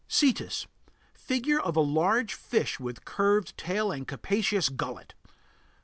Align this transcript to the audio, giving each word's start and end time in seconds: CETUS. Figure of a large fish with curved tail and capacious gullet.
CETUS. 0.07 0.65
Figure 1.13 1.59
of 1.59 1.75
a 1.75 1.79
large 1.79 2.33
fish 2.33 2.79
with 2.79 3.05
curved 3.05 3.55
tail 3.55 3.91
and 3.91 4.07
capacious 4.07 4.67
gullet. 4.67 5.13